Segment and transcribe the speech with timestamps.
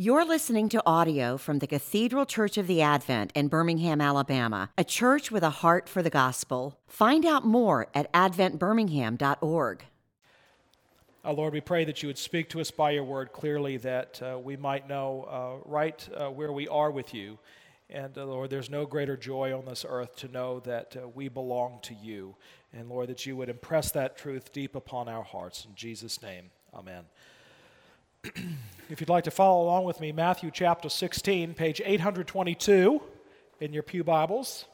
[0.00, 4.84] You're listening to audio from the Cathedral Church of the Advent in Birmingham, Alabama, a
[4.84, 6.78] church with a heart for the gospel.
[6.86, 9.84] Find out more at adventbirmingham.org.
[11.24, 14.22] Uh, Lord, we pray that you would speak to us by your word clearly, that
[14.22, 17.36] uh, we might know uh, right uh, where we are with you.
[17.90, 21.80] And uh, Lord, there's no greater joy on this earth to know that we belong
[21.82, 22.36] to you.
[22.72, 25.64] And Lord, that you would impress that truth deep upon our hearts.
[25.68, 27.02] In Jesus' name, amen.
[28.88, 33.00] If you'd like to follow along with me, Matthew chapter 16, page 822
[33.60, 34.64] in your Pew Bibles.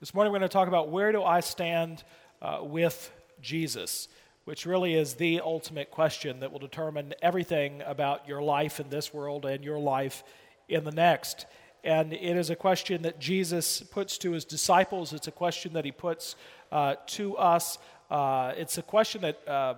[0.00, 2.04] This morning we're going to talk about where do I stand
[2.40, 3.10] uh, with
[3.40, 4.08] Jesus,
[4.44, 9.12] which really is the ultimate question that will determine everything about your life in this
[9.12, 10.24] world and your life
[10.68, 11.46] in the next.
[11.82, 15.12] And it is a question that Jesus puts to his disciples.
[15.12, 16.36] It's a question that he puts
[16.72, 17.78] uh, to us.
[18.10, 19.76] Uh, it's a question that um,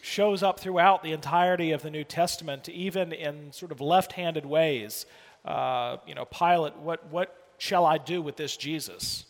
[0.00, 4.46] shows up throughout the entirety of the New Testament, even in sort of left handed
[4.46, 5.06] ways.
[5.44, 9.24] Uh, you know, Pilate, what, what shall I do with this Jesus?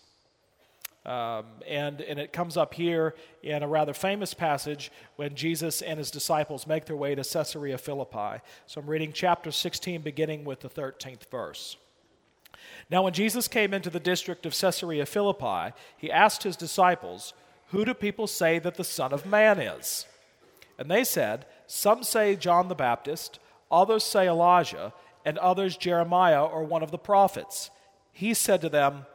[1.07, 5.99] Um, and, and it comes up here in a rather famous passage when Jesus and
[5.99, 8.43] his disciples make their way to Caesarea Philippi.
[8.67, 11.77] So I'm reading chapter 16, beginning with the 13th verse.
[12.91, 17.35] Now, when Jesus came into the district of Caesarea Philippi, he asked his disciples,
[17.69, 20.07] Who do people say that the Son of Man is?
[20.79, 23.39] And they said, Some say John the Baptist,
[23.71, 24.93] others say Elijah,
[25.25, 27.71] and others Jeremiah or one of the prophets.
[28.13, 29.07] He said to them,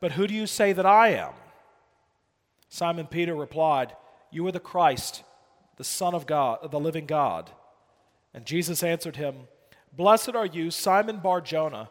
[0.00, 1.32] But who do you say that I am?
[2.68, 3.94] Simon Peter replied,
[4.30, 5.22] You are the Christ,
[5.76, 7.50] the Son of God, the living God.
[8.34, 9.48] And Jesus answered him,
[9.94, 11.90] Blessed are you, Simon Bar Jonah.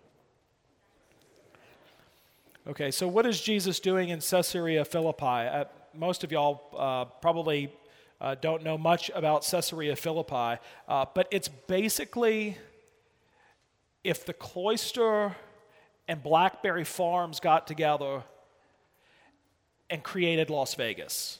[2.67, 5.25] Okay, so what is Jesus doing in Caesarea Philippi?
[5.25, 7.73] Uh, most of y'all uh, probably
[8.19, 12.55] uh, don't know much about Caesarea Philippi, uh, but it's basically
[14.03, 15.35] if the cloister
[16.07, 18.23] and Blackberry Farms got together
[19.89, 21.39] and created Las Vegas.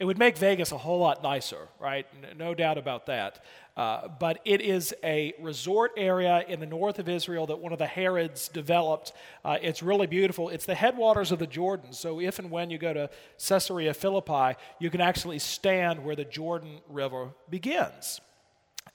[0.00, 2.06] It would make Vegas a whole lot nicer, right?
[2.34, 3.44] No doubt about that.
[3.76, 7.78] Uh, but it is a resort area in the north of Israel that one of
[7.78, 9.12] the Herods developed.
[9.44, 10.48] Uh, it's really beautiful.
[10.48, 11.92] It's the headwaters of the Jordan.
[11.92, 13.10] So if and when you go to
[13.46, 18.22] Caesarea Philippi, you can actually stand where the Jordan River begins.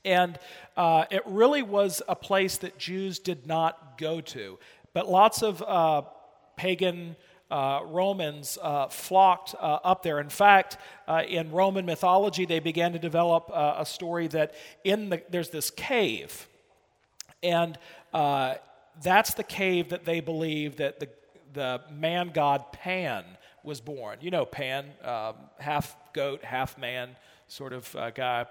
[0.04, 0.40] And
[0.76, 4.58] uh, it really was a place that Jews did not go to.
[4.94, 6.02] But lots of uh,
[6.58, 7.16] pagan
[7.52, 10.20] uh, Romans uh, flocked uh, up there.
[10.20, 15.10] In fact, uh, in Roman mythology, they began to develop uh, a story that in
[15.10, 16.48] the, there's this cave,
[17.44, 17.78] and
[18.14, 18.56] uh,
[19.04, 21.10] that's the cave that they believe that the,
[21.54, 23.24] the man god Pan
[23.64, 24.18] was born.
[24.22, 27.16] You know Pan, um, half goat, half man
[27.48, 28.48] sort of guy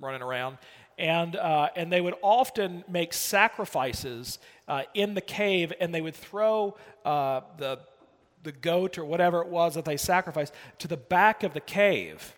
[0.00, 0.56] running around.
[0.98, 4.38] And, and they would often make sacrifices
[4.94, 7.80] in the cave, and they would throw the
[8.42, 12.34] the goat or whatever it was that they sacrificed to the back of the cave.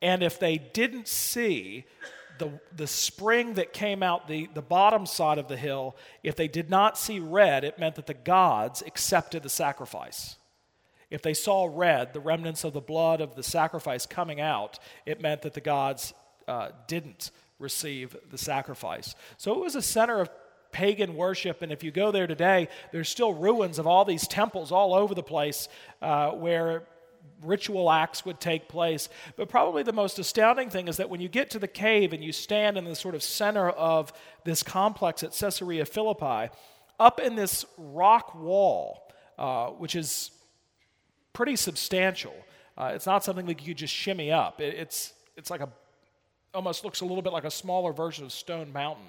[0.00, 1.84] And if they didn't see
[2.38, 6.48] the, the spring that came out the, the bottom side of the hill, if they
[6.48, 10.36] did not see red, it meant that the gods accepted the sacrifice.
[11.10, 15.20] If they saw red, the remnants of the blood of the sacrifice coming out, it
[15.20, 16.12] meant that the gods
[16.46, 19.14] uh, didn't receive the sacrifice.
[19.36, 20.30] So it was a center of
[20.78, 21.60] pagan worship.
[21.60, 25.12] And if you go there today, there's still ruins of all these temples all over
[25.12, 25.68] the place
[26.00, 26.84] uh, where
[27.42, 29.08] ritual acts would take place.
[29.34, 32.22] But probably the most astounding thing is that when you get to the cave and
[32.22, 34.12] you stand in the sort of center of
[34.44, 36.54] this complex at Caesarea Philippi,
[37.00, 40.30] up in this rock wall, uh, which is
[41.32, 42.34] pretty substantial,
[42.76, 44.60] uh, it's not something that you just shimmy up.
[44.60, 45.70] It, it's, it's like a,
[46.54, 49.06] almost looks a little bit like a smaller version of Stone Mountain.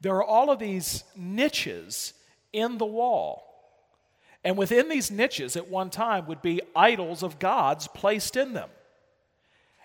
[0.00, 2.14] There are all of these niches
[2.52, 3.46] in the wall.
[4.42, 8.70] And within these niches, at one time, would be idols of gods placed in them.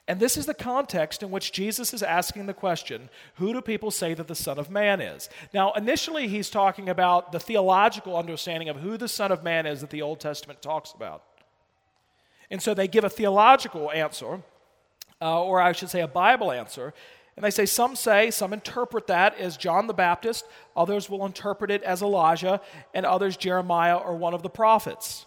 [0.08, 3.92] And this is the context in which Jesus is asking the question who do people
[3.92, 5.30] say that the Son of Man is?
[5.54, 9.82] Now, initially, he's talking about the theological understanding of who the Son of Man is
[9.82, 11.24] that the Old Testament talks about.
[12.52, 14.44] And so they give a theological answer
[15.22, 16.94] uh, or I should say a Bible answer.
[17.36, 20.46] And they say, some say, some interpret that as John the Baptist,
[20.76, 22.62] others will interpret it as Elijah,
[22.94, 25.26] and others Jeremiah or one of the prophets.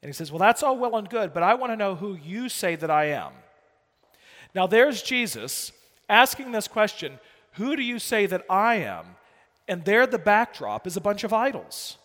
[0.00, 2.14] And he says, Well, that's all well and good, but I want to know who
[2.14, 3.32] you say that I am.
[4.54, 5.72] Now, there's Jesus
[6.08, 7.18] asking this question
[7.52, 9.06] Who do you say that I am?
[9.66, 11.96] And there, the backdrop is a bunch of idols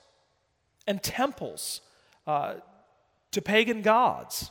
[0.87, 1.81] and temples
[2.25, 2.55] uh,
[3.31, 4.49] to pagan gods.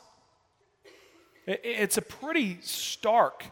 [1.46, 3.44] It's a pretty stark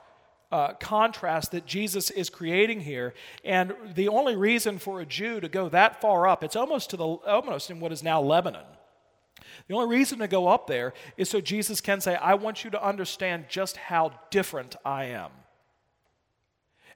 [0.53, 3.15] uh, contrast that Jesus is creating here.
[3.45, 6.97] And the only reason for a Jew to go that far up, it's almost to
[6.97, 8.67] the almost in what is now Lebanon.
[9.69, 12.71] The only reason to go up there is so Jesus can say, I want you
[12.71, 15.31] to understand just how different I am.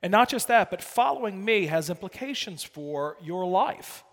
[0.02, 4.05] And not just that, but following me has implications for your life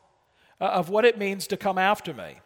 [0.60, 2.40] uh, of what it means to come after me.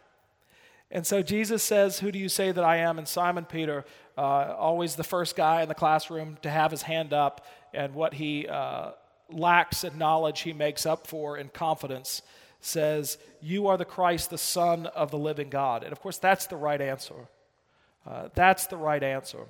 [0.91, 2.97] And so Jesus says, Who do you say that I am?
[2.97, 3.85] And Simon Peter,
[4.17, 8.13] uh, always the first guy in the classroom to have his hand up, and what
[8.13, 8.91] he uh,
[9.29, 12.21] lacks in knowledge, he makes up for in confidence,
[12.59, 15.83] says, You are the Christ, the Son of the living God.
[15.83, 17.15] And of course, that's the right answer.
[18.05, 19.45] Uh, that's the right answer.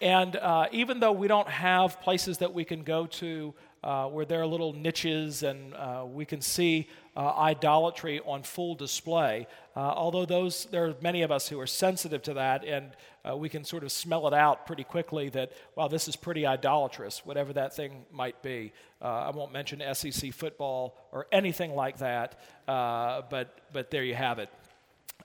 [0.00, 4.24] And uh, even though we don't have places that we can go to uh, where
[4.24, 9.46] there are little niches and uh, we can see uh, idolatry on full display,
[9.76, 12.92] uh, although those, there are many of us who are sensitive to that and
[13.28, 16.46] uh, we can sort of smell it out pretty quickly that, well, this is pretty
[16.46, 18.72] idolatrous, whatever that thing might be.
[19.02, 24.48] I won't mention SEC football or anything like that, but, but there you have it.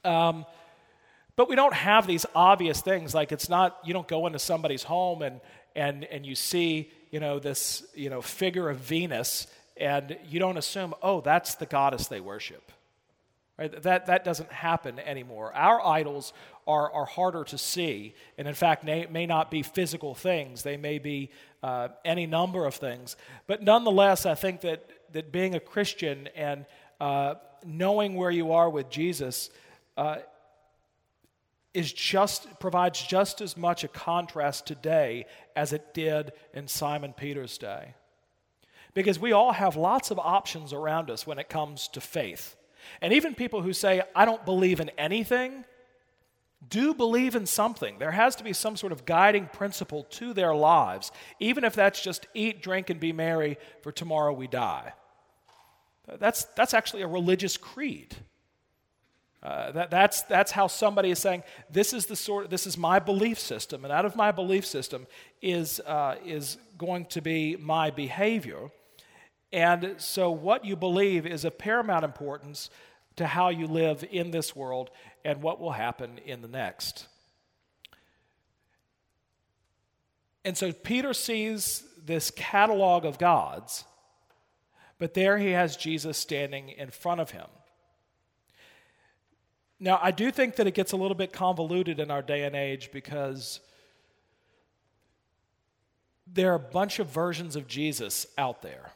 [0.04, 0.46] Um,
[1.38, 3.16] but we don't have these obvious things.
[3.16, 5.40] Like it's not, you don't go into somebody's home and,
[5.74, 9.48] and, and you see, you know, this, you know, figure of Venus
[9.78, 12.72] and you don't assume, oh, that's the goddess they worship.
[13.58, 13.82] Right?
[13.84, 15.54] That, that doesn't happen anymore.
[15.54, 16.34] Our idols
[16.68, 20.64] are, are harder to see, and in fact, may, may not be physical things.
[20.64, 21.30] They may be
[21.64, 23.18] uh, any number of things.
[23.48, 26.66] But nonetheless, I think that, that being a Christian and
[27.02, 27.36] uh,
[27.66, 29.50] knowing where you are with Jesus
[29.98, 30.18] uh,
[31.74, 35.26] is just provides just as much a contrast today
[35.56, 37.94] as it did in Simon Peter's day.
[38.94, 42.56] Because we all have lots of options around us when it comes to faith.
[43.02, 45.64] And even people who say, I don't believe in anything,
[46.68, 48.00] do believe in something.
[48.00, 52.02] There has to be some sort of guiding principle to their lives, even if that's
[52.02, 54.94] just eat, drink, and be merry, for tomorrow we die.
[56.18, 58.16] That's, that's actually a religious creed.
[59.42, 63.00] Uh, that, that's, that's how somebody is saying, this is, the sort, this is my
[63.00, 65.08] belief system, and out of my belief system
[65.42, 68.70] is, uh, is going to be my behavior.
[69.54, 72.70] And so, what you believe is of paramount importance
[73.16, 74.92] to how you live in this world
[75.24, 77.08] and what will happen in the next.
[80.44, 83.86] And so, Peter sees this catalog of gods,
[85.00, 87.48] but there he has Jesus standing in front of him.
[89.80, 92.56] Now, I do think that it gets a little bit convoluted in our day and
[92.56, 93.62] age because
[96.28, 98.92] there are a bunch of versions of Jesus out there.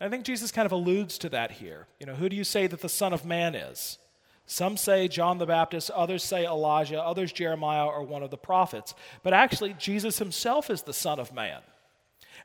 [0.00, 1.86] I think Jesus kind of alludes to that here.
[1.98, 3.98] You know, who do you say that the Son of Man is?
[4.46, 8.94] Some say John the Baptist, others say Elijah, others Jeremiah or one of the prophets.
[9.22, 11.60] But actually, Jesus himself is the Son of Man.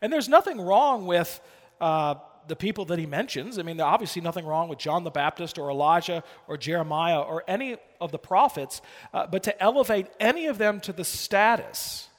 [0.01, 1.39] And there's nothing wrong with
[1.79, 2.15] uh,
[2.47, 3.57] the people that he mentions.
[3.57, 7.77] I mean, obviously nothing wrong with John the Baptist or Elijah or Jeremiah or any
[7.99, 8.81] of the prophets,
[9.13, 12.09] uh, but to elevate any of them to the status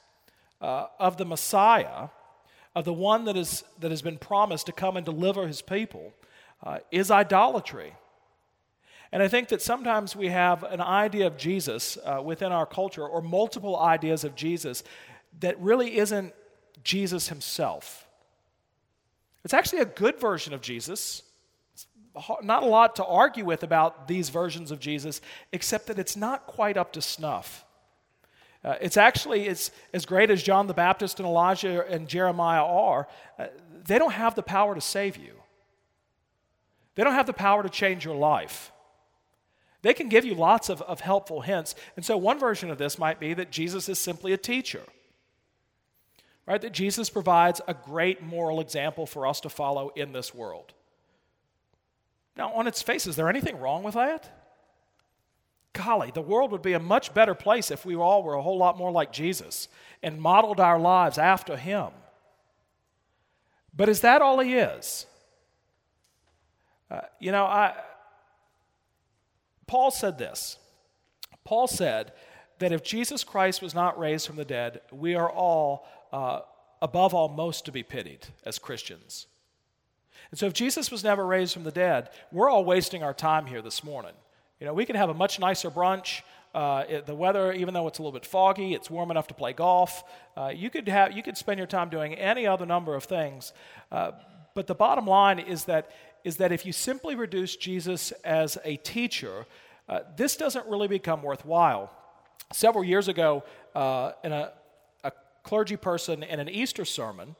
[0.61, 2.09] uh, of the Messiah,
[2.75, 6.13] of the one that, is, that has been promised to come and deliver his people,
[6.63, 7.93] uh, is idolatry.
[9.11, 13.07] And I think that sometimes we have an idea of Jesus uh, within our culture,
[13.07, 14.83] or multiple ideas of Jesus,
[15.39, 16.33] that really isn't
[16.83, 18.04] Jesus himself.
[19.45, 21.21] It's actually a good version of Jesus.
[21.75, 21.85] It's
[22.41, 25.21] not a lot to argue with about these versions of Jesus,
[25.51, 27.63] except that it's not quite up to snuff.
[28.63, 33.07] Uh, it's actually it's as great as John the Baptist and Elijah and Jeremiah are.
[33.37, 33.45] Uh,
[33.85, 35.33] they don't have the power to save you.
[36.95, 38.71] They don't have the power to change your life.
[39.83, 41.75] They can give you lots of, of helpful hints.
[41.95, 44.81] And so, one version of this might be that Jesus is simply a teacher
[46.45, 46.61] right?
[46.61, 50.73] That Jesus provides a great moral example for us to follow in this world.
[52.37, 54.29] Now, on its face, is there anything wrong with that?
[55.73, 58.57] Golly, the world would be a much better place if we all were a whole
[58.57, 59.67] lot more like Jesus
[60.01, 61.89] and modeled our lives after him.
[63.75, 65.05] But is that all he is?
[66.89, 67.73] Uh, you know, I,
[69.67, 70.57] Paul said this.
[71.43, 72.13] Paul said
[72.59, 76.39] that if Jesus Christ was not raised from the dead, we are all, uh,
[76.81, 79.27] above all, most to be pitied as Christians.
[80.31, 83.45] And so, if Jesus was never raised from the dead, we're all wasting our time
[83.45, 84.13] here this morning.
[84.61, 86.21] You know, we could have a much nicer brunch.
[86.53, 89.33] Uh, it, the weather, even though it's a little bit foggy, it's warm enough to
[89.33, 90.05] play golf.
[90.37, 93.51] Uh, you could have, you could spend your time doing any other number of things.
[93.91, 94.11] Uh,
[94.53, 95.91] but the bottom line is that
[96.23, 99.45] is that if you simply reduce Jesus as a teacher,
[99.89, 101.91] uh, this doesn't really become worthwhile.
[102.53, 103.43] Several years ago,
[103.75, 104.51] uh, in a, a
[105.45, 107.35] clergy person in an Easter sermon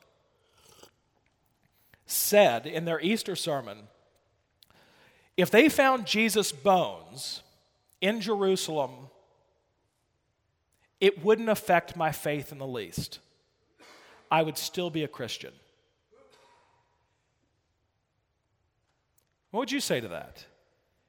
[2.06, 3.78] said in their Easter sermon,
[5.36, 7.42] if they found Jesus' bones
[8.00, 8.92] in Jerusalem,
[11.02, 13.20] it wouldn't affect my faith in the least.
[14.30, 15.52] I would still be a Christian.
[19.50, 20.46] What would you say to that?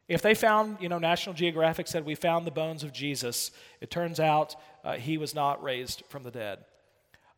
[0.08, 3.50] If they found, you know, National Geographic said, we found the bones of Jesus,
[3.82, 6.60] it turns out uh, he was not raised from the dead.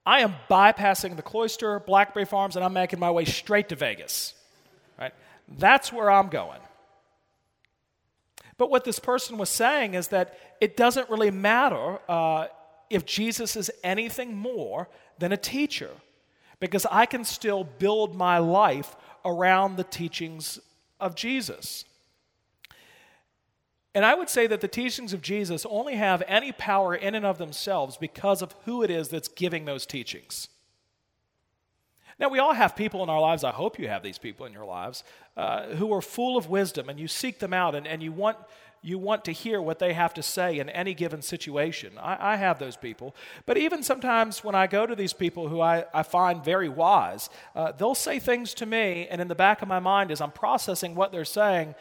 [0.08, 4.32] I am bypassing the cloister, Blackberry Farms, and I'm making my way straight to Vegas.
[4.98, 5.12] Right?
[5.58, 6.60] That's where I'm going.
[8.56, 12.46] But what this person was saying is that it doesn't really matter uh,
[12.88, 14.88] if Jesus is anything more
[15.18, 15.90] than a teacher,
[16.58, 18.96] because I can still build my life
[19.26, 20.58] around the teachings
[20.98, 21.84] of Jesus.
[23.94, 27.24] And I would say that the teachings of Jesus only have any power in and
[27.24, 30.48] of themselves because of who it is that's giving those teachings.
[32.20, 34.52] Now, we all have people in our lives, I hope you have these people in
[34.52, 35.04] your lives,
[35.36, 38.36] uh, who are full of wisdom, and you seek them out and, and you, want,
[38.82, 41.92] you want to hear what they have to say in any given situation.
[41.96, 43.14] I, I have those people.
[43.46, 47.30] But even sometimes when I go to these people who I, I find very wise,
[47.54, 50.32] uh, they'll say things to me, and in the back of my mind, as I'm
[50.32, 51.76] processing what they're saying,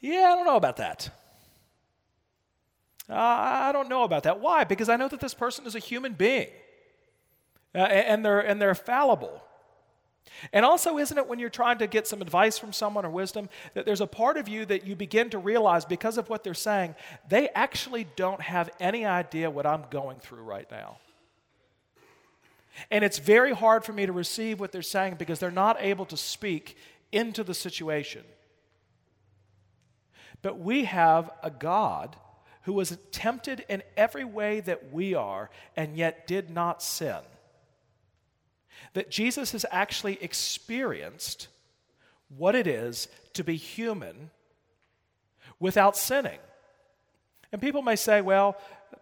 [0.00, 1.10] yeah, I don't know about that.
[3.08, 4.40] Uh, I don't know about that.
[4.40, 4.64] Why?
[4.64, 6.48] Because I know that this person is a human being
[7.74, 9.42] uh, and, they're, and they're fallible.
[10.52, 13.48] And also, isn't it when you're trying to get some advice from someone or wisdom
[13.74, 16.54] that there's a part of you that you begin to realize because of what they're
[16.54, 16.94] saying,
[17.28, 20.98] they actually don't have any idea what I'm going through right now.
[22.90, 26.04] And it's very hard for me to receive what they're saying because they're not able
[26.06, 26.76] to speak
[27.10, 28.22] into the situation.
[30.42, 32.16] But we have a God
[32.68, 37.16] who was tempted in every way that we are and yet did not sin.
[38.92, 41.48] That Jesus has actually experienced
[42.36, 44.28] what it is to be human
[45.58, 46.38] without sinning.
[47.52, 48.58] And people may say, well,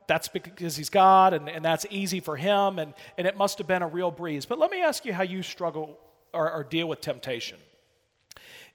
[0.07, 3.67] that's because he's God and, and that's easy for him and, and it must have
[3.67, 4.47] been a real breeze.
[4.47, 5.99] But let me ask you how you struggle
[6.33, 7.59] or, or deal with temptation.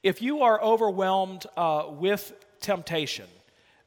[0.04, 3.28] If you are overwhelmed uh, with temptation,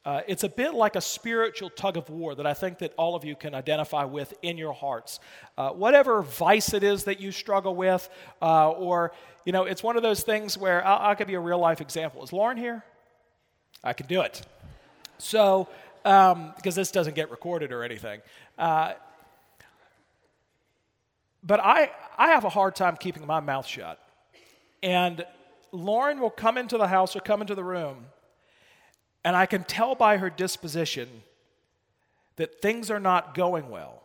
[0.05, 3.15] uh, it's a bit like a spiritual tug of war that I think that all
[3.15, 5.19] of you can identify with in your hearts.
[5.57, 8.07] Uh, whatever vice it is that you struggle with,
[8.39, 9.13] uh, or,
[9.45, 11.81] you know, it's one of those things where I'll, I'll, give you a real life
[11.81, 12.23] example.
[12.23, 12.83] Is Lauren here?
[13.83, 14.43] I can do it.
[15.17, 15.67] So,
[16.03, 18.21] um, because this doesn't get recorded or anything.
[18.59, 18.93] Uh,
[21.43, 23.99] but I, I have a hard time keeping my mouth shut.
[24.83, 25.25] And
[25.71, 28.05] Lauren will come into the house or come into the room
[29.25, 31.09] and I can tell by her disposition
[32.35, 34.03] that things are not going well.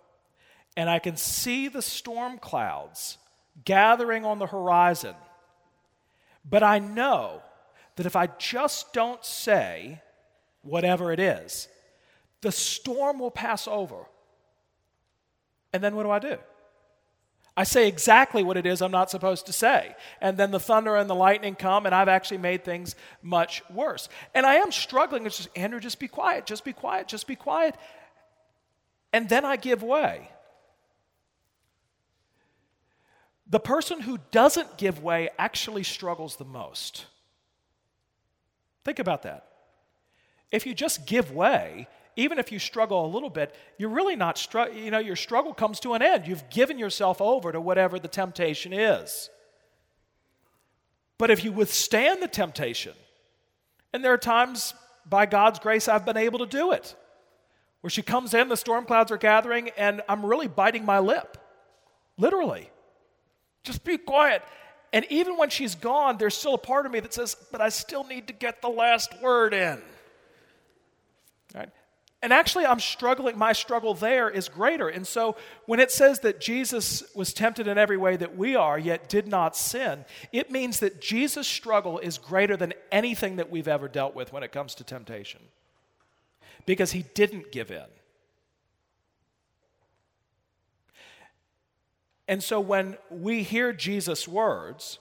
[0.79, 3.19] And I can see the storm clouds
[3.67, 5.15] gathering on the horizon.
[6.49, 7.43] But I know
[7.97, 10.01] that if I just don't say
[10.63, 11.69] whatever it is,
[12.41, 14.07] the storm will pass over.
[15.75, 16.39] And then what do I do?
[17.61, 19.95] I say exactly what it is I'm not supposed to say.
[20.23, 24.09] And then the thunder and the lightning come, and I've actually made things much worse.
[24.35, 25.27] And I am struggling.
[25.27, 27.75] It's just, Andrew, just be quiet, just be quiet, just be quiet.
[29.13, 30.31] And then I give way.
[33.47, 37.05] The person who doesn't give way actually struggles the most.
[38.87, 39.49] Think about that.
[40.51, 44.47] If you just give way, even if you struggle a little bit, you're really not,
[44.75, 46.27] you know, your struggle comes to an end.
[46.27, 49.31] You've given yourself over to whatever the temptation is.
[51.19, 52.95] But if you withstand the temptation,
[53.93, 54.75] and there are times
[55.07, 56.95] by God's grace I've been able to do it,
[57.81, 61.39] where she comes in, the storm clouds are gathering, and I'm really biting my lip,
[62.19, 62.71] literally.
[63.65, 64.43] Just be quiet.
[64.93, 67.69] And even when she's gone, there's still a part of me that says, but I
[67.69, 69.81] still need to get the last word in.
[72.23, 74.89] And actually, I'm struggling, my struggle there is greater.
[74.89, 78.79] And so, when it says that Jesus was tempted in every way that we are,
[78.79, 83.69] yet did not sin, it means that Jesus' struggle is greater than anything that we've
[83.69, 85.41] ever dealt with when it comes to temptation
[86.67, 87.87] because he didn't give in.
[92.29, 94.99] And so, when we hear Jesus' words,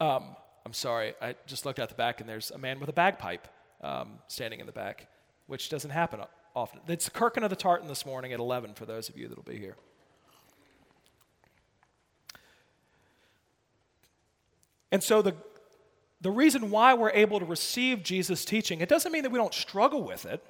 [0.00, 2.94] um, I'm sorry, I just looked out the back and there's a man with a
[2.94, 3.46] bagpipe
[3.82, 5.08] um, standing in the back
[5.52, 6.18] which doesn't happen
[6.56, 6.80] often.
[6.88, 9.58] It's Kirkin of the Tartan this morning at 11 for those of you that'll be
[9.58, 9.76] here.
[14.90, 15.34] And so the,
[16.22, 19.52] the reason why we're able to receive Jesus' teaching, it doesn't mean that we don't
[19.52, 20.42] struggle with it.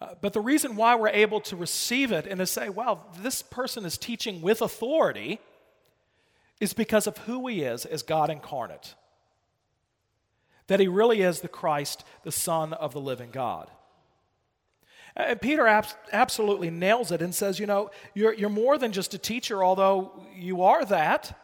[0.00, 3.42] Uh, but the reason why we're able to receive it and to say, wow, this
[3.42, 5.38] person is teaching with authority
[6.58, 8.96] is because of who he is as God incarnate.
[10.70, 13.68] That he really is the Christ, the Son of the living God.
[15.16, 19.12] And Peter abs- absolutely nails it and says, you know, you're, you're more than just
[19.12, 21.36] a teacher, although you are that.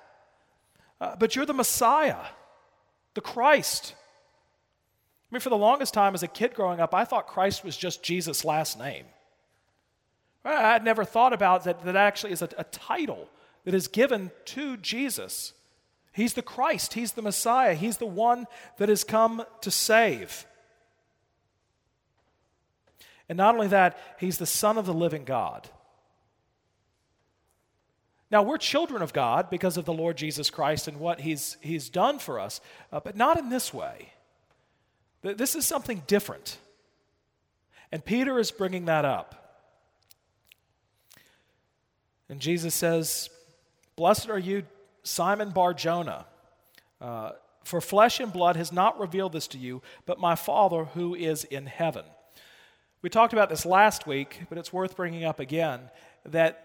[1.00, 2.25] Uh, but you're the Messiah,
[3.14, 3.97] the Christ.
[5.28, 7.76] I mean, for the longest time as a kid growing up, I thought Christ was
[7.76, 9.06] just Jesus' last name.
[10.45, 13.28] I'd never thought about that, that actually is a, a title
[13.64, 15.52] that is given to Jesus.
[16.17, 18.47] He's the Christ, He's the Messiah, He's the one
[18.79, 20.47] that has come to save.
[23.29, 25.69] And not only that, He's the Son of the living God.
[28.31, 31.91] Now, we're children of God because of the Lord Jesus Christ and what He's, he's
[31.91, 34.15] done for us, uh, but not in this way.
[35.21, 36.57] This is something different.
[37.93, 39.69] And Peter is bringing that up.
[42.31, 43.29] And Jesus says,
[43.97, 44.63] Blessed are you,
[45.07, 46.27] Simon Bar Jonah,
[47.01, 47.33] uh,
[47.65, 51.45] for flesh and blood has not revealed this to you, but my Father who is
[51.45, 52.05] in heaven.
[53.03, 55.91] We talked about this last week, but it's worth bringing up again
[56.25, 56.63] that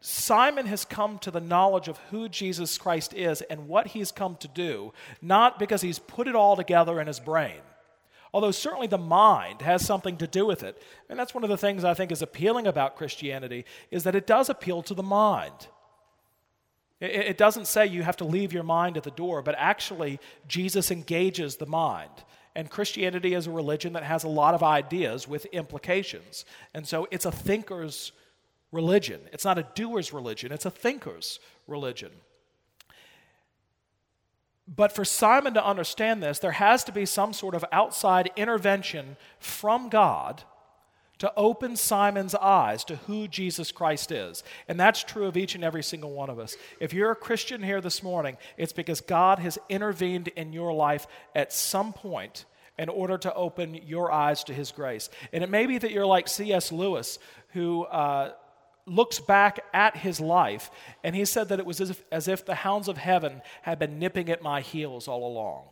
[0.00, 4.36] Simon has come to the knowledge of who Jesus Christ is and what he's come
[4.36, 7.60] to do, not because he's put it all together in his brain.
[8.32, 10.82] Although certainly the mind has something to do with it.
[11.08, 14.26] And that's one of the things I think is appealing about Christianity is that it
[14.26, 15.68] does appeal to the mind.
[17.00, 20.20] It, it doesn't say you have to leave your mind at the door, but actually
[20.48, 22.10] Jesus engages the mind.
[22.56, 26.44] And Christianity is a religion that has a lot of ideas with implications.
[26.72, 28.12] And so it's a thinker's
[28.70, 29.20] religion.
[29.32, 32.10] It's not a doer's religion, it's a thinker's religion.
[34.66, 39.16] But for Simon to understand this, there has to be some sort of outside intervention
[39.38, 40.42] from God
[41.18, 44.42] to open Simon's eyes to who Jesus Christ is.
[44.68, 46.56] And that's true of each and every single one of us.
[46.80, 51.06] If you're a Christian here this morning, it's because God has intervened in your life
[51.34, 52.44] at some point
[52.78, 55.08] in order to open your eyes to his grace.
[55.32, 56.72] And it may be that you're like C.S.
[56.72, 57.18] Lewis,
[57.52, 57.84] who.
[57.84, 58.32] Uh,
[58.86, 60.70] looks back at his life,
[61.02, 63.78] and he said that it was as if, as if the hounds of heaven had
[63.78, 65.64] been nipping at my heels all along.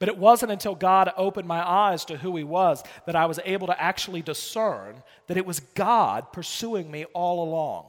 [0.00, 3.38] But it wasn't until God opened my eyes to who He was that I was
[3.44, 7.86] able to actually discern that it was God pursuing me all along.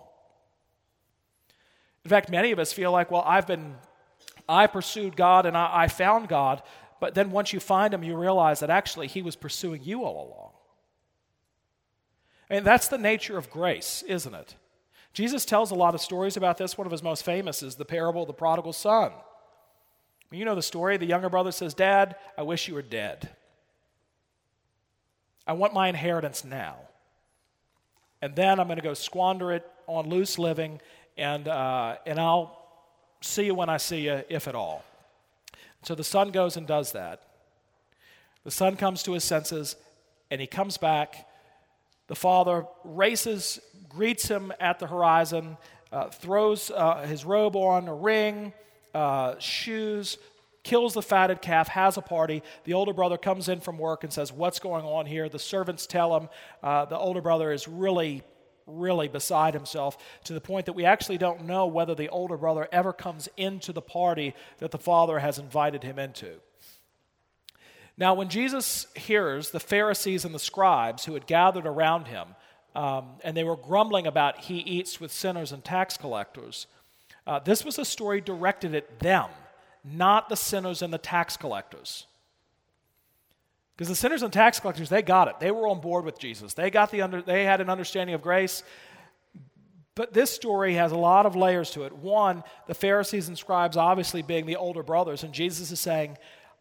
[2.04, 3.76] In fact, many of us feel like, well, I've been,
[4.48, 6.62] I pursued God and I, I found God,
[7.00, 10.28] but then once you find Him, you realize that actually He was pursuing you all
[10.28, 10.52] along.
[12.50, 14.56] And that's the nature of grace, isn't it?
[15.14, 16.78] Jesus tells a lot of stories about this.
[16.78, 19.14] One of his most famous is the parable of the prodigal son.
[20.32, 20.96] You know the story.
[20.98, 23.30] The younger brother says, Dad, I wish you were dead.
[25.46, 26.78] I want my inheritance now.
[28.22, 30.80] And then I'm going to go squander it on loose living,
[31.18, 32.58] and, uh, and I'll
[33.20, 34.86] see you when I see you, if at all.
[35.84, 37.24] So the son goes and does that.
[38.44, 39.76] The son comes to his senses,
[40.30, 41.28] and he comes back
[42.08, 45.58] the father races, greets him at the horizon,
[45.92, 48.54] uh, throws uh, his robe on, a ring,
[48.94, 50.18] uh, shoes,
[50.64, 52.44] kills the fatted calf, has a party.
[52.64, 55.30] The older brother comes in from work and says, What's going on here?
[55.30, 56.30] The servants tell him
[56.62, 58.24] uh, the older brother is really,
[58.68, 62.68] really beside himself to the point that we actually don't know whether the older brother
[62.72, 66.36] ever comes into the party that the father has invited him into.
[67.98, 72.30] Now, when Jesus hears the Pharisees and the scribes who had gathered around him,
[72.74, 76.68] um, and they were grumbling about he eats with sinners and tax collectors,
[77.28, 79.30] uh, this was a story directed at them,
[79.84, 82.08] not the sinners and the tax collectors.
[83.76, 85.40] Because the sinners and tax collectors, they got it.
[85.40, 86.54] They were on board with Jesus.
[86.54, 88.64] They got the under, they had an understanding of grace.
[89.96, 91.96] But this story has a lot of layers to it.
[91.96, 96.18] One, the Pharisees and scribes obviously being the older brothers, and Jesus is saying,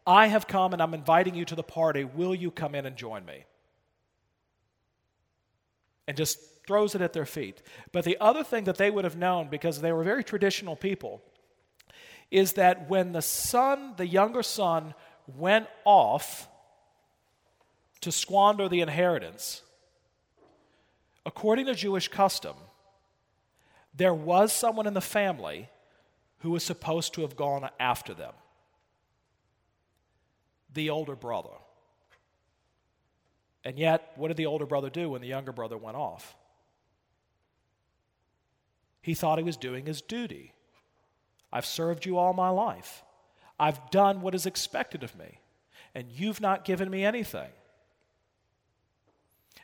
[0.07, 2.05] I have come and I'm inviting you to the party.
[2.05, 3.45] Will you come in and join me?
[6.09, 6.39] And just
[6.71, 7.63] throws it at their feet.
[7.91, 11.21] But the other thing that they would have known, because they were very traditional people,
[12.31, 14.95] is that when the son, the younger son,
[15.37, 16.49] went off
[18.03, 19.63] to squander the inheritance,
[21.27, 22.55] according to Jewish custom,
[23.93, 25.69] there was someone in the family
[26.39, 28.33] who was supposed to have gone after them
[30.73, 31.51] the older brother.
[33.65, 36.37] And yet, what did the older brother do when the younger brother went off?
[39.03, 40.53] He thought he was doing his duty.
[41.53, 43.03] I've served you all my life.
[43.59, 45.41] I've done what is expected of me,
[45.95, 47.51] and you've not given me anything.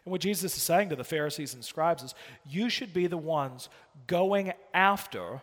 [0.04, 2.14] And what Jesus is saying to the Pharisees and scribes is
[2.48, 3.68] you should be the ones
[4.06, 5.42] going after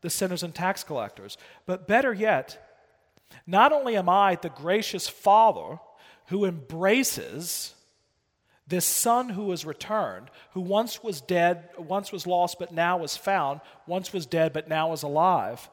[0.00, 1.36] the sinners and tax collectors.
[1.66, 2.66] But better yet,
[3.46, 5.78] not only am I the gracious Father
[6.26, 7.74] who embraces
[8.70, 13.16] this son who was returned, who once was dead, once was lost, but now was
[13.16, 15.68] found, once was dead, but now is alive.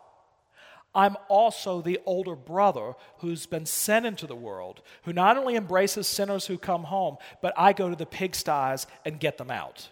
[0.96, 6.08] I'm also the older brother who's been sent into the world, who not only embraces
[6.08, 9.90] sinners who come home, but I go to the pigsties and get them out.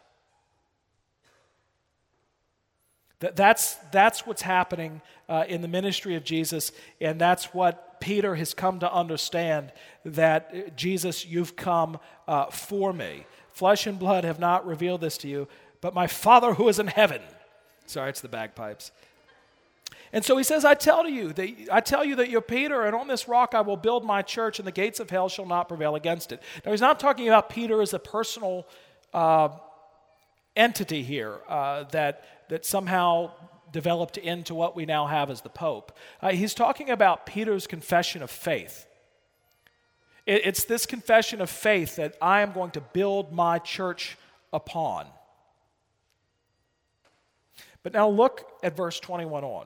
[3.20, 8.54] That's, that's what's happening uh, in the ministry of Jesus, and that's what Peter has
[8.54, 9.72] come to understand
[10.04, 13.26] that uh, Jesus, you've come uh, for me.
[13.52, 15.48] Flesh and blood have not revealed this to you,
[15.82, 17.22] but my Father who is in heaven.
[17.86, 18.92] Sorry, it's the bagpipes.
[20.12, 22.96] And so he says, I tell you that I tell you that you're Peter, and
[22.96, 25.68] on this rock I will build my church, and the gates of hell shall not
[25.68, 26.42] prevail against it.
[26.66, 28.66] Now he's not talking about Peter as a personal
[29.14, 29.50] uh,
[30.56, 33.32] entity here uh, that that somehow
[33.76, 35.92] developed into what we now have as the Pope.
[36.22, 38.86] Uh, he's talking about Peter's confession of faith.
[40.26, 44.18] It, it's this confession of faith that I am going to build my church
[44.54, 45.08] upon.
[47.84, 49.66] But now look at verse 21 on.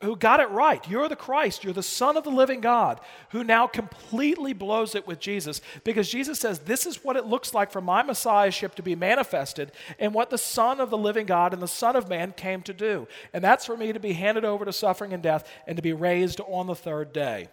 [0.00, 0.88] who got it right.
[0.88, 1.64] You're the Christ.
[1.64, 6.08] You're the Son of the living God who now completely blows it with Jesus because
[6.08, 10.14] Jesus says, This is what it looks like for my Messiahship to be manifested and
[10.14, 13.08] what the Son of the living God and the Son of Man came to do.
[13.32, 15.92] And that's for me to be handed over to suffering and death and to be
[15.92, 17.48] raised on the third day.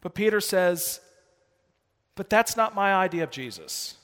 [0.00, 1.00] But Peter says,
[2.14, 3.96] But that's not my idea of Jesus.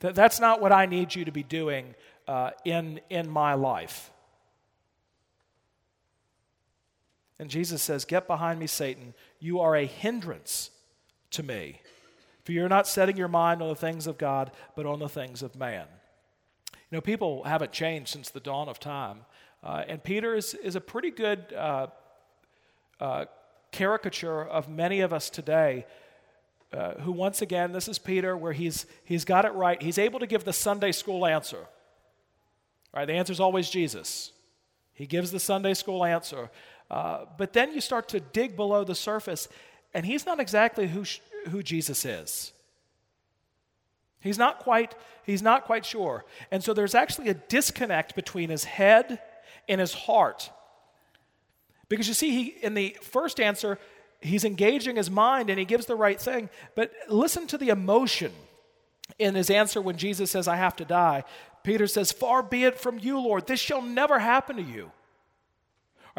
[0.00, 1.94] That, that's not what I need you to be doing
[2.26, 4.10] uh, in, in my life.
[7.38, 9.14] And Jesus says, Get behind me, Satan.
[9.38, 10.70] You are a hindrance
[11.30, 11.80] to me.
[12.44, 15.42] For you're not setting your mind on the things of God, but on the things
[15.42, 15.86] of man.
[16.72, 19.18] You know, people haven't changed since the dawn of time.
[19.62, 21.88] Uh, and Peter is, is a pretty good uh,
[23.00, 23.26] uh,
[23.70, 25.84] caricature of many of us today.
[26.72, 29.82] Uh, who, once again, this is Peter, where he's, he's got it right.
[29.82, 31.66] He's able to give the Sunday school answer.
[32.94, 33.06] Right?
[33.06, 34.32] The answer is always Jesus.
[34.94, 36.50] He gives the Sunday school answer.
[36.90, 39.48] Uh, but then you start to dig below the surface,
[39.92, 41.20] and he's not exactly who, sh-
[41.50, 42.52] who Jesus is.
[44.20, 46.24] He's not quite he's not quite sure.
[46.50, 49.20] And so there's actually a disconnect between his head
[49.68, 50.50] and his heart.
[51.88, 53.78] Because you see he in the first answer
[54.20, 58.32] he's engaging his mind and he gives the right thing, but listen to the emotion
[59.18, 61.24] in his answer when Jesus says I have to die.
[61.62, 63.46] Peter says, "Far be it from you, Lord.
[63.46, 64.90] This shall never happen to you."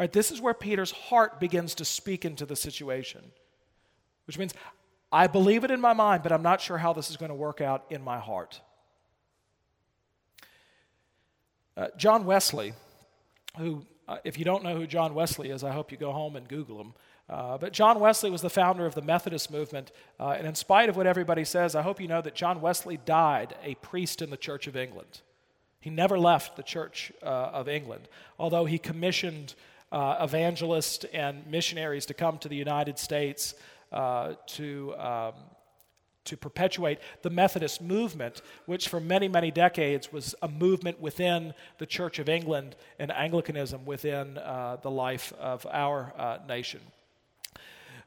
[0.00, 3.20] All right, this is where Peter's heart begins to speak into the situation,
[4.26, 4.54] which means
[5.12, 7.34] I believe it in my mind, but I'm not sure how this is going to
[7.34, 8.62] work out in my heart.
[11.76, 12.72] Uh, John Wesley,
[13.58, 16.34] who, uh, if you don't know who John Wesley is, I hope you go home
[16.34, 16.94] and Google him.
[17.28, 19.92] Uh, but John Wesley was the founder of the Methodist movement.
[20.18, 22.98] Uh, and in spite of what everybody says, I hope you know that John Wesley
[23.04, 25.20] died a priest in the Church of England.
[25.78, 28.08] He never left the Church uh, of England,
[28.38, 29.54] although he commissioned
[29.92, 33.54] uh, evangelists and missionaries to come to the United States
[33.92, 35.34] uh, to, um,
[36.24, 41.86] to perpetuate the Methodist movement, which for many, many decades was a movement within the
[41.86, 46.80] Church of England and Anglicanism within uh, the life of our uh, nation.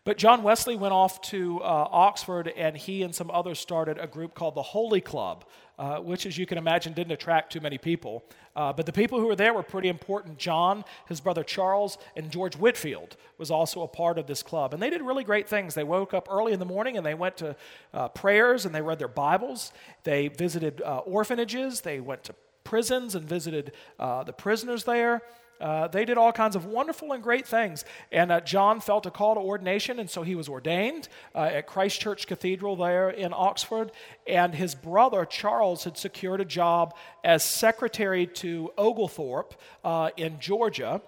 [0.06, 4.06] But John Wesley went off to uh, Oxford and he and some others started a
[4.06, 5.46] group called the Holy Club,
[5.80, 8.26] uh, which, as you can imagine, didn't attract too many people.
[8.54, 10.38] Uh, but the people who were there were pretty important.
[10.38, 14.74] John, his brother Charles, and George Whitefield was also a part of this club.
[14.74, 15.74] And they did really great things.
[15.74, 17.56] They woke up early in the morning and they went to
[17.94, 19.72] uh, prayers and they read their Bibles.
[20.04, 21.80] They visited uh, orphanages.
[21.80, 22.36] They went to
[22.66, 25.22] prisons and visited uh, the prisoners there.
[25.64, 27.86] Uh, they did all kinds of wonderful and great things.
[28.12, 31.68] And uh, John felt a call to ordination, and so he was ordained uh, at
[31.68, 33.94] Christ Church Cathedral there in Oxford.
[34.28, 41.02] And his brother, Charles, had secured a job as secretary to Oglethorpe uh, in Georgia,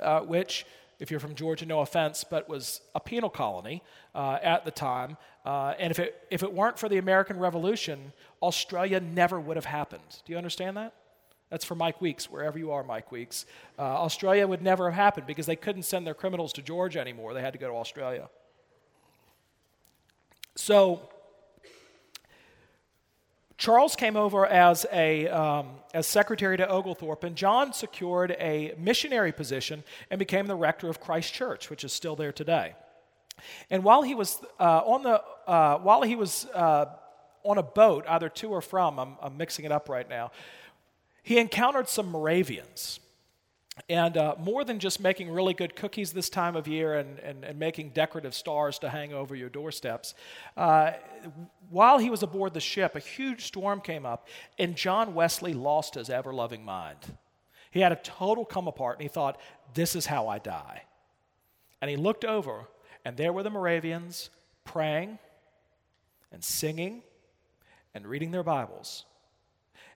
[0.00, 0.66] uh, which
[1.00, 3.82] if you're from Georgia, no offense, but was a penal colony
[4.14, 5.16] uh, at the time.
[5.44, 9.64] Uh, and if it, if it weren't for the American Revolution, Australia never would have
[9.64, 10.20] happened.
[10.24, 10.94] Do you understand that?
[11.50, 13.44] That's for Mike Weeks, wherever you are, Mike Weeks.
[13.78, 17.34] Uh, Australia would never have happened because they couldn't send their criminals to Georgia anymore.
[17.34, 18.28] They had to go to Australia.
[20.54, 21.08] So,
[23.58, 29.32] Charles came over as, a, um, as secretary to Oglethorpe, and John secured a missionary
[29.32, 32.74] position and became the rector of Christ Church, which is still there today.
[33.68, 36.86] And while he was uh, on the, uh, while he was uh,
[37.42, 40.30] on a boat, either to or from, I'm, I'm, mixing it up right now,
[41.22, 43.00] he encountered some Moravians.
[43.88, 47.44] And uh, more than just making really good cookies this time of year and, and,
[47.44, 50.14] and making decorative stars to hang over your doorsteps,
[50.56, 50.92] uh,
[51.70, 54.28] while he was aboard the ship, a huge storm came up,
[54.58, 56.98] and John Wesley lost his ever loving mind.
[57.70, 59.40] He had a total come apart, and he thought,
[59.74, 60.82] This is how I die.
[61.80, 62.66] And he looked over,
[63.04, 64.30] and there were the Moravians
[64.64, 65.18] praying
[66.32, 67.02] and singing
[67.94, 69.04] and reading their Bibles.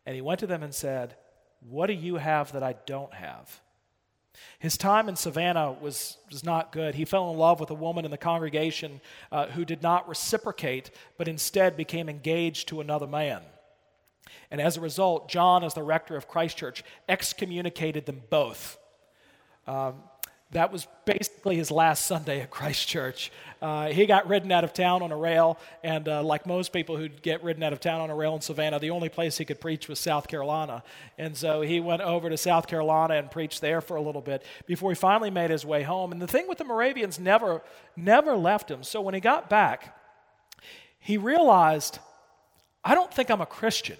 [0.06, 1.16] And he went to them and said,
[1.60, 3.60] What do you have that I don't have?
[4.58, 6.94] His time in Savannah was, was not good.
[6.94, 10.90] He fell in love with a woman in the congregation uh, who did not reciprocate,
[11.16, 13.42] but instead became engaged to another man.
[14.50, 18.78] And as a result, John, as the rector of Christ Church, excommunicated them both.
[19.66, 20.02] Um,
[20.54, 23.32] that was basically his last Sunday at Christ Church.
[23.60, 26.96] Uh, he got ridden out of town on a rail, and uh, like most people
[26.96, 29.44] who get ridden out of town on a rail in Savannah, the only place he
[29.44, 30.84] could preach was South Carolina.
[31.18, 34.44] And so he went over to South Carolina and preached there for a little bit
[34.66, 36.12] before he finally made his way home.
[36.12, 37.62] And the thing with the Moravians never,
[37.96, 38.84] never left him.
[38.84, 39.98] So when he got back,
[41.00, 41.98] he realized,
[42.84, 43.96] I don't think I'm a Christian.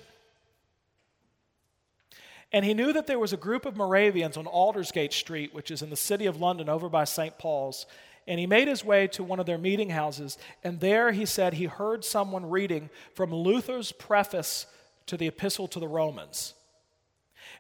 [2.55, 5.83] And he knew that there was a group of Moravians on Aldersgate Street, which is
[5.83, 7.37] in the city of London over by St.
[7.37, 7.85] Paul's.
[8.29, 10.39] And he made his way to one of their meeting houses.
[10.63, 14.67] And there he said he heard someone reading from Luther's preface
[15.07, 16.55] to the Epistle to the Romans.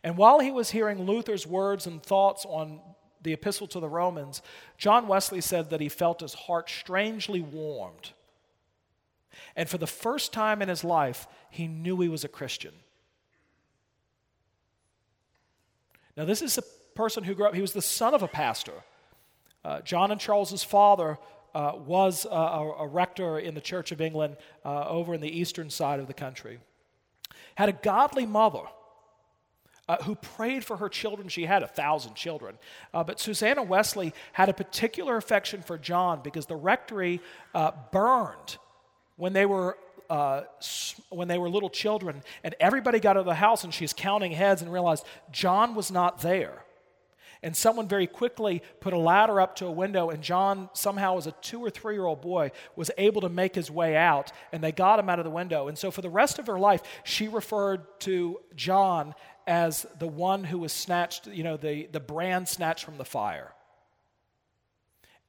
[0.04, 2.78] And while he was hearing Luther's words and thoughts on
[3.20, 4.42] the Epistle to the Romans,
[4.78, 8.12] John Wesley said that he felt his heart strangely warmed.
[9.57, 12.74] And for the first time in his life, he knew he was a Christian.
[16.16, 16.62] Now, this is a
[16.94, 18.85] person who grew up, he was the son of a pastor.
[19.64, 21.18] Uh, John and Charles's father
[21.55, 25.70] uh, was a, a, rector in the Church of England uh, over in the eastern
[25.70, 26.59] side of the country.
[27.55, 28.62] Had a godly mother.
[29.87, 31.29] Uh, who prayed for her children.
[31.29, 32.57] She had a thousand children.
[32.94, 37.20] Uh, but Susanna Wesley had a particular affection for John because the rectory
[37.55, 38.57] uh, burned
[39.16, 39.77] when they were
[40.10, 40.42] uh,
[41.10, 44.32] when they were little children, and everybody got out of the house, and she's counting
[44.32, 46.64] heads and realized John was not there.
[47.42, 51.26] And someone very quickly put a ladder up to a window, and John, somehow as
[51.26, 54.64] a two or three year old boy, was able to make his way out, and
[54.64, 55.68] they got him out of the window.
[55.68, 59.14] And so for the rest of her life, she referred to John
[59.46, 63.52] as the one who was snatched, you know, the, the brand snatched from the fire.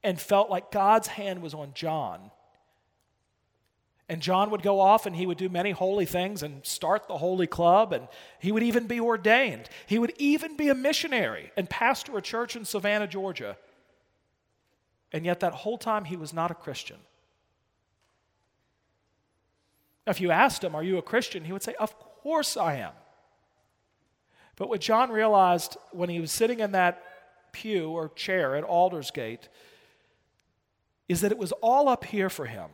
[0.02, 2.30] And felt like God's hand was on John
[4.08, 7.18] and John would go off and he would do many holy things and start the
[7.18, 8.06] holy club, and
[8.38, 9.68] he would even be ordained.
[9.86, 13.56] He would even be a missionary and pastor a church in Savannah, Georgia.
[15.12, 16.98] And yet, that whole time, he was not a Christian.
[20.06, 21.44] If you asked him, Are you a Christian?
[21.44, 22.92] he would say, Of course I am.
[24.56, 27.02] But what John realized when he was sitting in that
[27.52, 29.48] pew or chair at Aldersgate
[31.08, 32.70] is that it was all up here for him.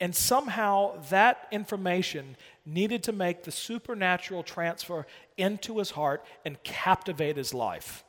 [0.00, 7.36] And somehow that information needed to make the supernatural transfer into his heart and captivate
[7.36, 8.02] his life.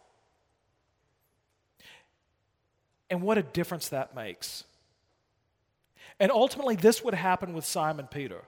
[3.10, 4.64] And what a difference that makes.
[6.18, 8.44] And ultimately, this would happen with Simon Peter.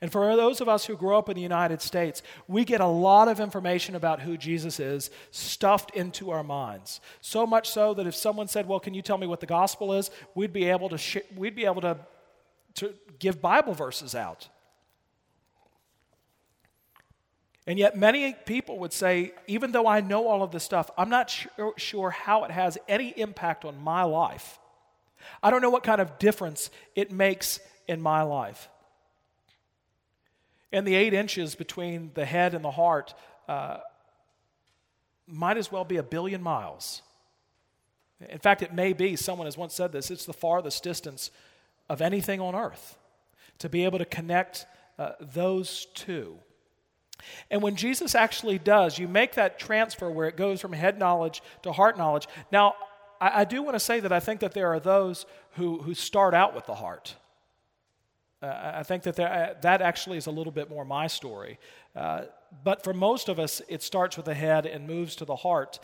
[0.00, 2.86] And for those of us who grow up in the United States, we get a
[2.86, 7.00] lot of information about who Jesus is stuffed into our minds.
[7.20, 9.92] So much so that if someone said, "Well, can you tell me what the gospel
[9.92, 11.98] is?" we'd be able to sh- we'd be able to
[12.76, 14.48] to give Bible verses out.
[17.66, 21.08] And yet, many people would say, even though I know all of this stuff, I'm
[21.08, 24.60] not sure, sure, how it has any impact on my life.
[25.42, 27.58] I don't know what kind of difference it makes
[27.88, 28.68] in my life.
[30.70, 33.14] And the eight inches between the head and the heart
[33.48, 33.78] uh,
[35.26, 37.02] might as well be a billion miles.
[38.28, 41.30] In fact, it may be, someone has once said this, it's the farthest distance
[41.88, 42.98] of anything on earth
[43.58, 44.66] to be able to connect
[44.98, 46.38] uh, those two.
[47.50, 51.42] And when Jesus actually does, you make that transfer where it goes from head knowledge
[51.62, 52.28] to heart knowledge.
[52.52, 52.74] Now,
[53.20, 55.94] I, I do want to say that I think that there are those who, who
[55.94, 57.16] start out with the heart.
[58.42, 61.58] Uh, I think that there, uh, that actually is a little bit more my story.
[61.94, 62.22] Uh,
[62.62, 65.78] but for most of us, it starts with the head and moves to the heart.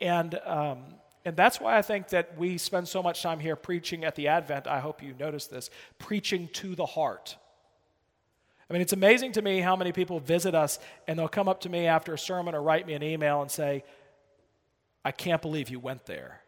[0.00, 0.84] And, um,
[1.26, 4.28] and that's why I think that we spend so much time here preaching at the
[4.28, 4.68] Advent.
[4.68, 7.36] I hope you notice this preaching to the heart.
[8.70, 11.62] I mean, it's amazing to me how many people visit us and they'll come up
[11.62, 13.82] to me after a sermon or write me an email and say,
[15.04, 16.42] I can't believe you went there.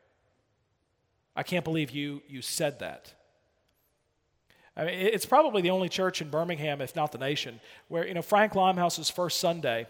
[1.35, 3.13] I can't believe you, you said that.
[4.77, 8.15] I mean, it's probably the only church in Birmingham, if not the nation, where, you
[8.15, 9.89] know, Frank Limehouse's first Sunday,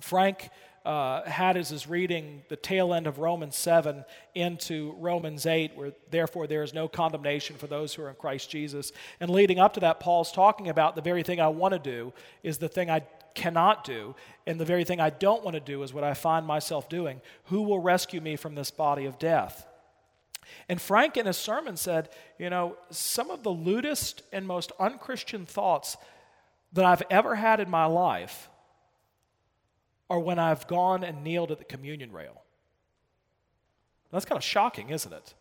[0.00, 0.50] Frank
[0.86, 4.04] uh, had as his reading the tail end of Romans 7
[4.36, 8.48] into Romans 8, where therefore there is no condemnation for those who are in Christ
[8.48, 8.92] Jesus.
[9.18, 12.12] And leading up to that, Paul's talking about the very thing I want to do
[12.44, 13.00] is the thing I
[13.34, 14.14] cannot do,
[14.46, 17.20] and the very thing I don't want to do is what I find myself doing.
[17.46, 19.66] Who will rescue me from this body of death?
[20.68, 25.46] And Frank, in his sermon, said, You know, some of the lewdest and most unchristian
[25.46, 25.96] thoughts
[26.74, 28.48] that I've ever had in my life
[30.08, 32.42] are when I've gone and kneeled at the communion rail.
[34.12, 35.34] That's kind of shocking, isn't it?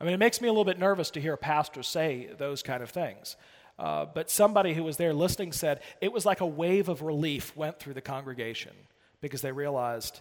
[0.00, 2.62] I mean, it makes me a little bit nervous to hear a pastor say those
[2.62, 3.36] kind of things.
[3.78, 7.56] Uh, but somebody who was there listening said it was like a wave of relief
[7.56, 8.72] went through the congregation
[9.20, 10.20] because they realized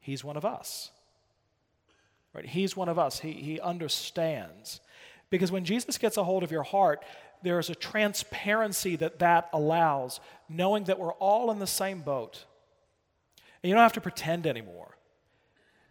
[0.00, 0.90] he's one of us.
[2.34, 2.46] Right?
[2.46, 3.20] He's one of us.
[3.20, 4.80] He, he understands.
[5.30, 7.04] Because when Jesus gets a hold of your heart,
[7.42, 12.44] there is a transparency that that allows, knowing that we're all in the same boat.
[13.62, 14.96] And you don't have to pretend anymore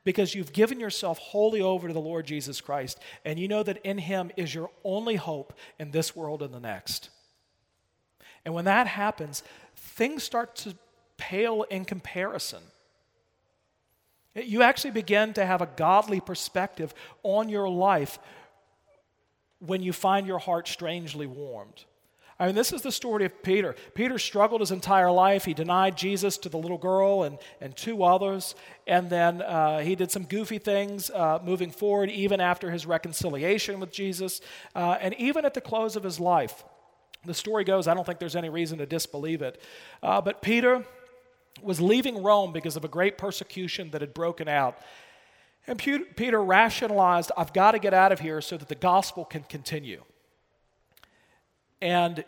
[0.04, 3.78] because you've given yourself wholly over to the Lord Jesus Christ, and you know that
[3.84, 7.10] in Him is your only hope in this world and the next.
[8.44, 9.44] And when that happens,
[9.76, 10.76] things start to
[11.18, 12.64] pale in comparison.
[14.34, 18.18] You actually begin to have a godly perspective on your life
[19.60, 21.86] when you find your heart strangely warmed.
[22.42, 23.76] I mean, this is the story of Peter.
[23.94, 25.46] Peter struggled his entire life.
[25.46, 28.56] He denied Jesus to the little girl and, and two others.
[28.88, 33.80] And then uh, he did some goofy things uh, moving forward, even after his reconciliation
[33.80, 34.42] with Jesus.
[34.74, 36.64] Uh, and even at the close of his life,
[37.26, 39.62] the story goes, I don't think there's any reason to disbelieve it.
[40.02, 40.84] Uh, but Peter
[41.62, 44.80] was leaving Rome because of a great persecution that had broken out.
[45.68, 49.44] And Peter rationalized, I've got to get out of here so that the gospel can
[49.44, 50.04] continue.
[51.82, 52.24] And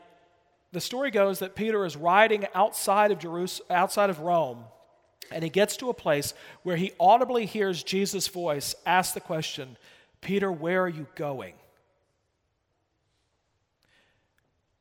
[0.72, 4.64] the story goes that Peter is riding outside of Jerusalem, outside of Rome,
[5.32, 9.78] and he gets to a place where he audibly hears Jesus' voice ask the question,
[10.20, 11.54] Peter, where are you going?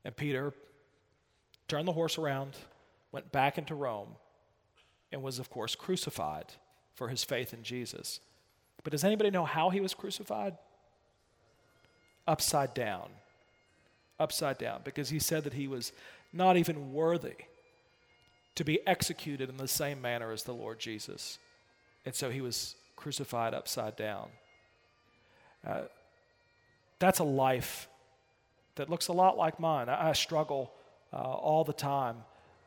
[0.03, 0.53] And Peter
[1.67, 2.57] turned the horse around,
[3.11, 4.09] went back into Rome,
[5.11, 6.53] and was, of course, crucified
[6.95, 8.19] for his faith in Jesus.
[8.83, 10.57] But does anybody know how he was crucified?
[12.27, 13.09] Upside down
[14.23, 15.91] upside down because he said that he was
[16.31, 17.35] not even worthy
[18.55, 21.37] to be executed in the same manner as the Lord Jesus.
[22.05, 24.29] And so he was crucified upside down.
[25.65, 25.81] Uh,
[26.99, 27.87] that's a life
[28.75, 29.89] that looks a lot like mine.
[29.89, 30.71] I, I struggle
[31.11, 32.17] uh, all the time,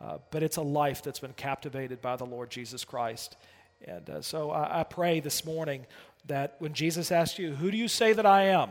[0.01, 3.37] uh, but it's a life that's been captivated by the Lord Jesus Christ.
[3.87, 5.87] And uh, so I, I pray this morning
[6.27, 8.71] that when Jesus asks you, Who do you say that I am?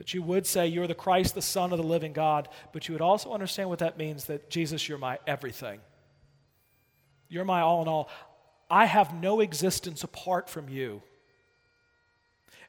[0.00, 2.94] That you would say you're the Christ, the Son of the living God, but you
[2.94, 5.78] would also understand what that means that Jesus, you're my everything.
[7.28, 8.08] You're my all in all.
[8.70, 11.02] I have no existence apart from you.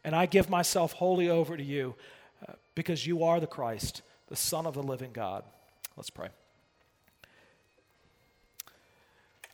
[0.03, 1.95] And I give myself wholly over to you
[2.45, 5.45] uh, because you are the Christ, the Son of the living God.
[5.95, 6.27] Let's pray.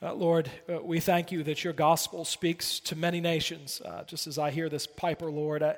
[0.02, 3.84] Uh, Lord, uh, we thank you that your gospel speaks to many nations.
[3.86, 5.76] Uh, just as I hear this piper, Lord, I,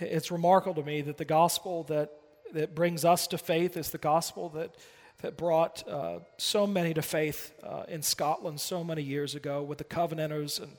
[0.00, 2.10] it's remarkable to me that the gospel that,
[2.54, 4.74] that brings us to faith is the gospel that,
[5.22, 9.78] that brought uh, so many to faith uh, in Scotland so many years ago with
[9.78, 10.72] the Covenanters and,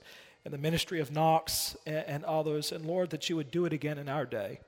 [0.44, 2.72] and the ministry of Knox and, and others.
[2.72, 4.60] And Lord, that you would do it again in our day.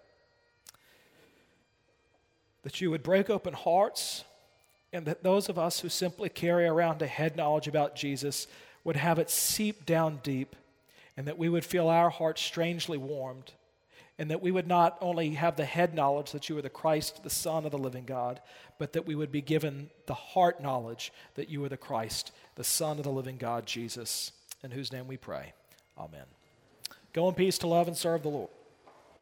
[2.62, 4.24] That you would break open hearts,
[4.94, 8.48] and that those of us who simply carry around a head knowledge about Jesus
[8.84, 10.56] would have it seep down deep,
[11.18, 13.52] and that we would feel our hearts strangely warmed
[14.20, 17.24] and that we would not only have the head knowledge that you are the Christ,
[17.24, 18.42] the Son of the living God,
[18.78, 22.64] but that we would be given the heart knowledge that you are the Christ, the
[22.64, 24.32] Son of the living God, Jesus,
[24.64, 25.54] in whose name we pray.
[25.98, 26.26] Amen.
[27.14, 28.50] Go in peace to love and serve the Lord.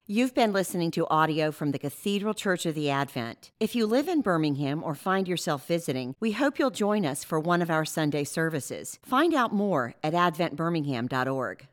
[0.07, 3.51] You've been listening to audio from the Cathedral Church of the Advent.
[3.61, 7.39] If you live in Birmingham or find yourself visiting, we hope you'll join us for
[7.39, 8.99] one of our Sunday services.
[9.03, 11.67] Find out more at adventbirmingham.org.